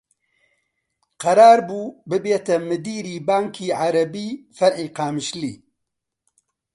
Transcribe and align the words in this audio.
قەرار 1.21 1.59
بوو 1.67 1.95
ببێتە 2.09 2.55
مدیری 2.69 3.15
بانکی 3.27 3.75
عەرەبی 3.79 4.39
فەرعی 4.57 4.93
قامیشلی 4.97 5.55